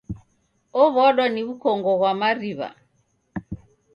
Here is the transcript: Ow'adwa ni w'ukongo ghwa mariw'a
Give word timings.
Ow'adwa 0.81 1.25
ni 1.31 1.41
w'ukongo 1.45 1.91
ghwa 1.99 2.11
mariw'a 2.21 2.69